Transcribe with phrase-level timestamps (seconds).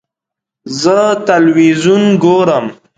[0.81, 0.97] زه
[1.27, 2.65] تلویزیون ګورم.